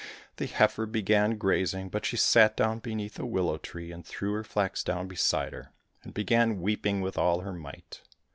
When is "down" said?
2.57-2.79, 4.83-5.07